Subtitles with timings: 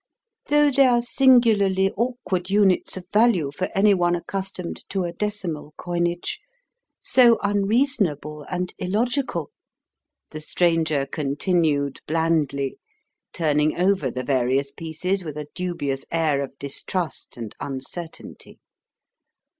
[0.47, 6.39] "Though they're singularly awkward units of value for any one accustomed to a decimal coinage:
[7.01, 9.51] so unreasonable and illogical,"
[10.31, 12.79] the stranger continued blandly,
[13.31, 18.59] turning over the various pieces with a dubious air of distrust and uncertainty.